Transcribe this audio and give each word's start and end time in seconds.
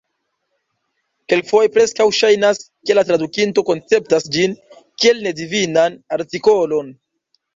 Kelkfoje 1.33 1.69
preskaŭ 1.75 2.07
ŝajnas, 2.19 2.61
ke 2.89 2.95
la 2.97 3.03
tradukinto 3.09 3.65
konceptas 3.69 4.27
ĝin 4.37 4.57
kiel 5.03 5.23
nedifinan 5.29 6.01
artikolon. 6.19 6.93